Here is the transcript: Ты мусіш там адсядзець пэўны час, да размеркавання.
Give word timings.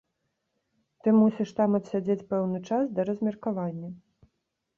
Ты 1.03 1.07
мусіш 1.19 1.49
там 1.59 1.77
адсядзець 1.81 2.25
пэўны 2.33 2.59
час, 2.71 2.83
да 2.97 3.01
размеркавання. 3.11 3.89